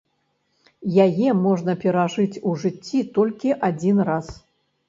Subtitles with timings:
[1.05, 4.35] Яе можна перажыць у жыцці толькі адзін раз.